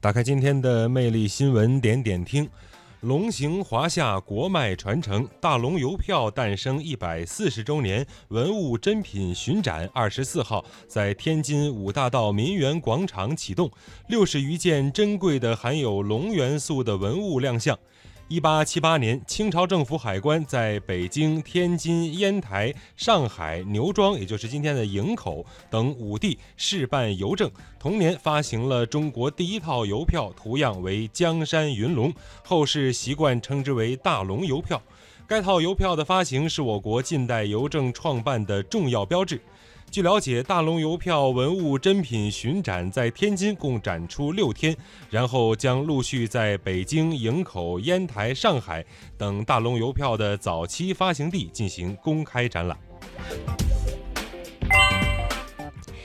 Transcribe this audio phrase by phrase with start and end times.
[0.00, 2.48] 打开今天的魅力新闻点点听，
[3.00, 13.70] 龙行华夏，国脉传承，大龙邮票诞生一百四十周年文物珍品巡展，二十四号在天津五大道民园广场启动，
[14.08, 17.76] 六十余件珍贵的含有龙元素的文物亮相。
[18.28, 27.50] 一八七八年，清朝政府海关在北京、天津、烟台、上海、牛庄，也就是今天的营口等五地试办邮政。
[27.78, 32.12] 同年发行了中国第一套邮票，图样为江山云龙，
[32.44, 34.82] 后世习惯称之为大龙邮票。
[35.26, 39.40] 该套邮票的发行是我国近代邮政创办的重要标志。
[39.90, 44.76] 据了解，大龙邮票文物珍品巡展在天津共展出六天，
[45.10, 48.84] 然后将陆续在北京、营口、烟台、上海
[49.16, 52.78] 等大龙邮票的早期发行地进行公开展览。